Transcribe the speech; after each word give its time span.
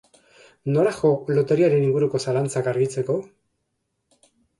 Nora 0.75 0.93
jo 0.99 1.09
loteriaren 1.39 1.85
inguruko 1.87 2.21
zalantzak 2.29 2.71
argitzeko? 2.73 3.19